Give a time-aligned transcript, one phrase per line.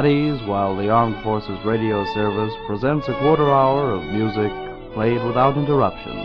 [0.00, 4.50] At ease while the Armed Forces Radio Service presents a quarter hour of music
[4.94, 6.16] played without interruption.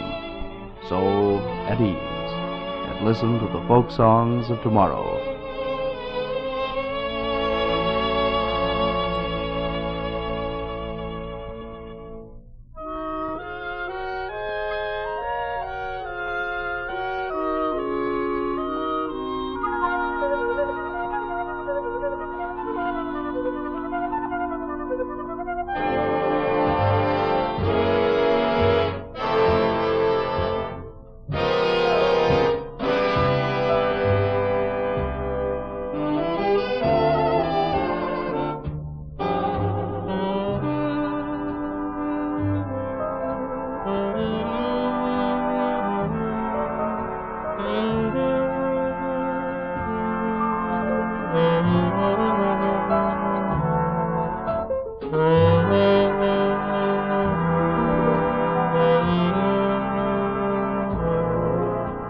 [0.87, 2.31] So, at ease,
[2.87, 5.34] and listen to the folk songs of tomorrow.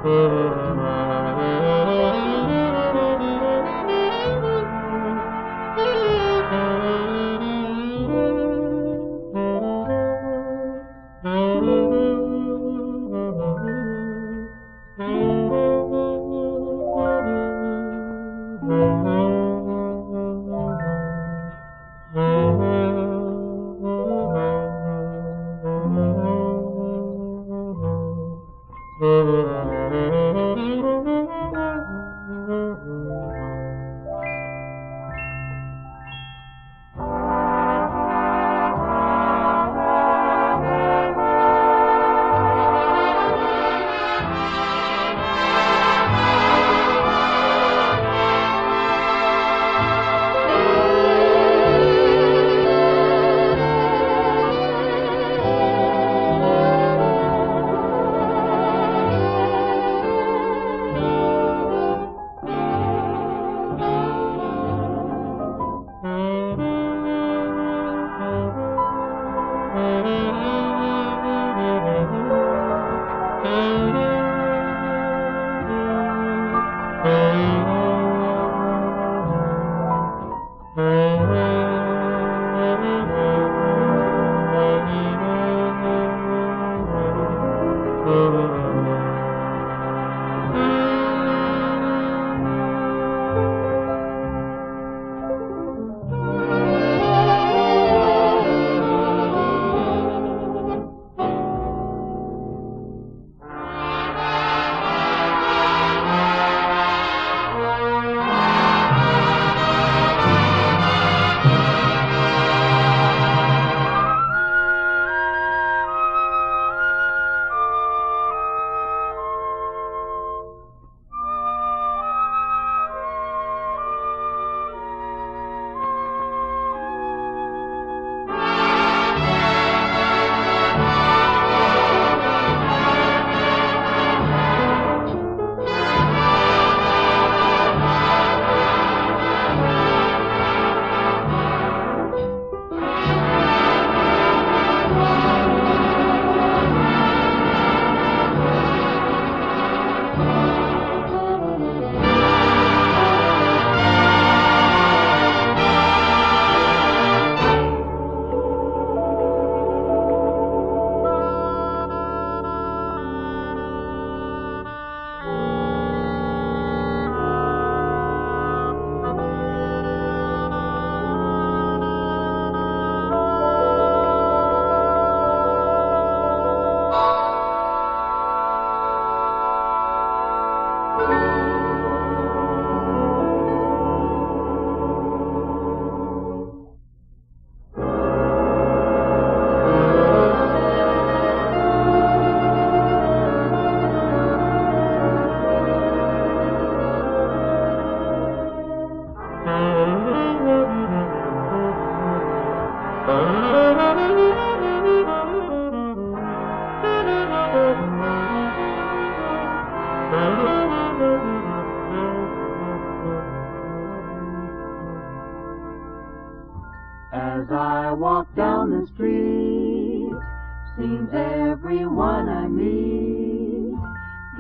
[0.06, 0.56] As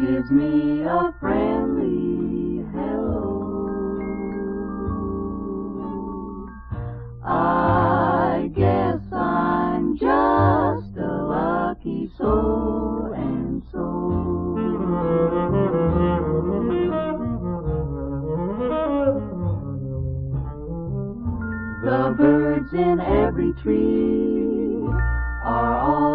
[0.05, 3.67] gives me a friendly hello.
[7.23, 13.85] I guess I'm just a lucky soul and so.
[21.83, 24.87] The birds in every tree
[25.43, 26.14] are all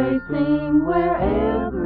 [0.00, 1.79] they sing wherever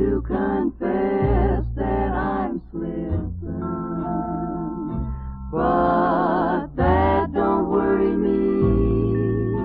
[0.00, 3.28] to confess that I'm slipping.
[5.52, 9.60] But that don't worry me.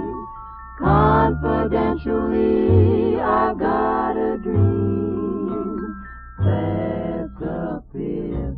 [0.78, 5.96] Confidentially, I've got a dream
[6.38, 8.58] that's a pippin'.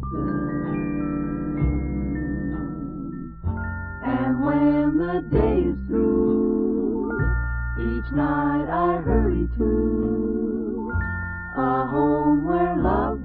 [4.04, 7.12] And when the day is through,
[7.80, 10.47] each night I hurry to
[11.58, 13.17] a home where love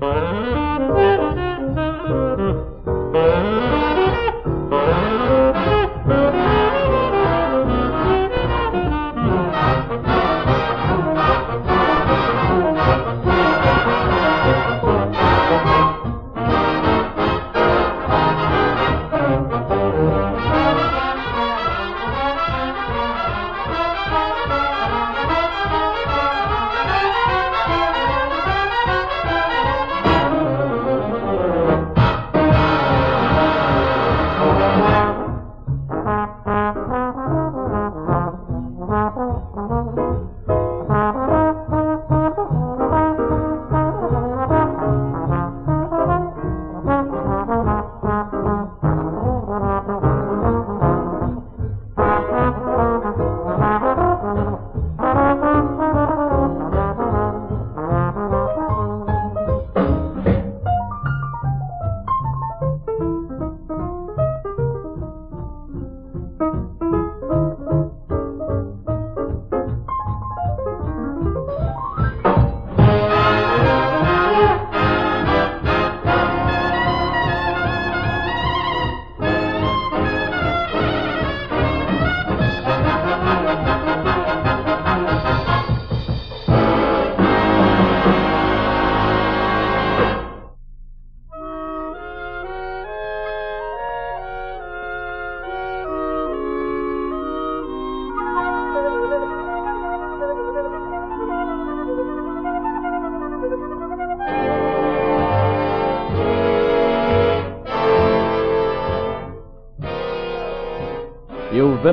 [0.00, 0.11] Bye.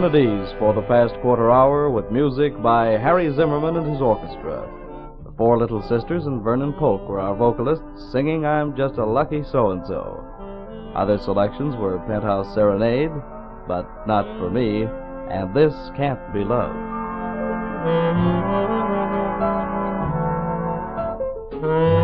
[0.09, 4.67] For the past quarter hour with music by Harry Zimmerman and his orchestra.
[5.23, 9.43] The Four Little Sisters and Vernon Polk were our vocalists, singing I'm Just a Lucky
[9.51, 10.25] So and So.
[10.95, 13.11] Other selections were Penthouse Serenade,
[13.67, 14.87] but not for me,
[15.29, 16.73] and This Can't Be Love.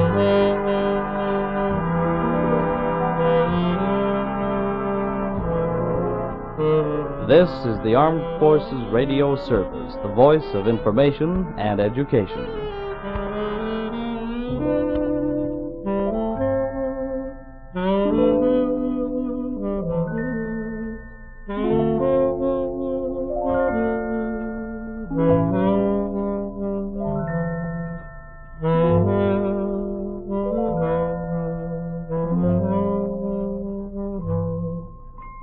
[6.57, 12.47] This is the Armed Forces Radio Service, the voice of information and education.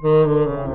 [0.05, 0.69] Mm-hmm.